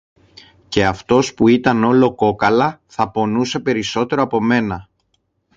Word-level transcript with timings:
Και 0.67 0.85
αυτός, 0.85 1.33
που 1.33 1.47
ήταν 1.47 1.83
όλο 1.83 2.15
κόκαλα, 2.15 2.81
θα 2.87 3.11
πονούσε 3.11 3.59
περισσότερο 3.59 4.21
από 4.21 4.39
μένα 4.41 4.89